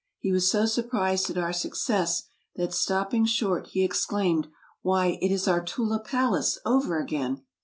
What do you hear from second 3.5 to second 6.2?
he exclaimed: "Why, it is our Tula